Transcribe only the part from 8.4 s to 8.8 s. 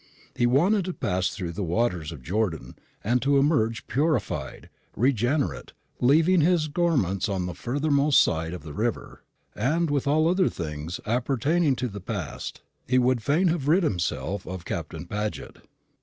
of the